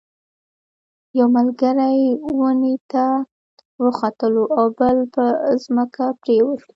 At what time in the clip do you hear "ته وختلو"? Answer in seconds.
2.91-4.43